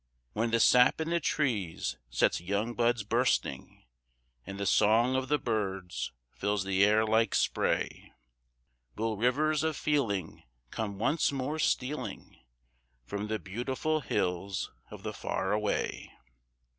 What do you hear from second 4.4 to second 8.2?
And the song of the birds fills the air like spray,